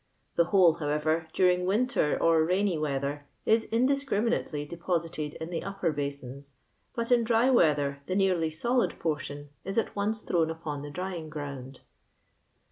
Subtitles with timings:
[0.35, 6.55] The whole, however, during winter or rainy weather, is indiscriminately deposited in the upper basins;
[6.95, 11.29] but in diy weather, the neariy solid portion is at once thrown upon the drying
[11.29, 11.81] ground."